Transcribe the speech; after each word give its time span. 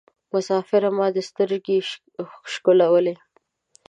مسافره 0.33 0.89
ما 0.97 1.07
دي 1.13 1.21
سترګي 1.29 1.77
شکولولې 2.53 3.15